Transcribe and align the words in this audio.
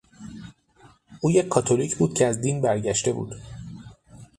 او 1.21 1.31
یک 1.31 1.47
کاتولیک 1.47 1.95
بود 1.97 2.13
که 2.17 2.27
از 2.27 2.41
دین 2.41 2.61
برگشته 2.61 3.13
بود. 3.13 3.35